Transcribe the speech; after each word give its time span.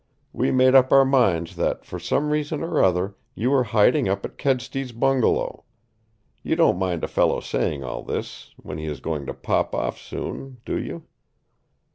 We 0.33 0.49
made 0.49 0.73
up 0.73 0.91
our 0.91 1.05
minds 1.05 1.55
that 1.57 1.85
for 1.85 1.99
some 1.99 2.31
reason 2.31 2.63
or 2.63 2.83
other 2.83 3.13
you 3.35 3.51
were 3.51 3.65
hiding 3.65 4.09
up 4.09 4.25
at 4.25 4.39
Kedsty's 4.39 4.91
bungalow. 4.93 5.63
You 6.41 6.55
don't 6.55 6.79
mind 6.79 7.03
a 7.03 7.07
fellow 7.07 7.39
saying 7.39 7.83
all 7.83 8.01
this 8.01 8.51
when 8.57 8.79
he 8.79 8.85
is 8.87 8.99
going 8.99 9.27
to 9.27 9.33
pop 9.35 9.75
off 9.75 9.99
soon 10.01 10.57
do 10.65 10.75
you?" 10.81 11.03